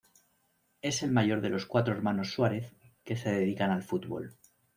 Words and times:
Es 0.81 1.03
el 1.03 1.11
mayor 1.11 1.41
de 1.41 1.49
los 1.49 1.67
cuatro 1.67 1.93
hermanos 1.93 2.31
Suárez, 2.31 2.73
que 3.03 3.15
se 3.15 3.29
dedican 3.31 3.69
al 3.69 3.83
fútbol. 3.83 4.35